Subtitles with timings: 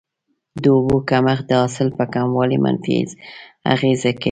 [0.61, 2.97] د اوبو کمښت د حاصل په کموالي منفي
[3.73, 4.19] اغیزه کوي.